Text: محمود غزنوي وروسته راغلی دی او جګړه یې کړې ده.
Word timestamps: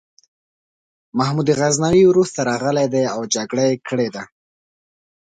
محمود 1.17 1.47
غزنوي 1.59 2.03
وروسته 2.07 2.39
راغلی 2.49 2.85
دی 2.93 3.03
او 3.13 3.21
جګړه 3.33 3.63
یې 3.69 3.75
کړې 3.87 4.07
ده. 4.15 4.23